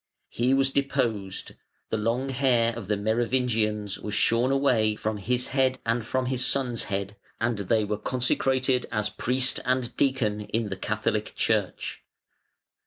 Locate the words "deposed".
0.71-1.51